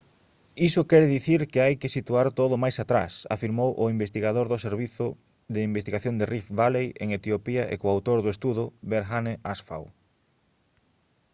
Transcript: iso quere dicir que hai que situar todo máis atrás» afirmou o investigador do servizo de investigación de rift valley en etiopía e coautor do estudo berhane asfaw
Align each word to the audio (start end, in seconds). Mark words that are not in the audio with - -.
iso 0.67 0.87
quere 0.89 1.07
dicir 1.15 1.41
que 1.51 1.63
hai 1.65 1.75
que 1.81 1.93
situar 1.97 2.27
todo 2.39 2.61
máis 2.63 2.77
atrás» 2.83 3.13
afirmou 3.35 3.69
o 3.83 3.85
investigador 3.95 4.45
do 4.49 4.57
servizo 4.65 5.05
de 5.53 5.59
investigación 5.69 6.15
de 6.17 6.29
rift 6.33 6.49
valley 6.59 6.87
en 7.03 7.07
etiopía 7.19 7.63
e 7.73 7.75
coautor 7.83 8.17
do 8.21 8.33
estudo 8.35 8.63
berhane 8.91 9.33
asfaw 9.51 9.83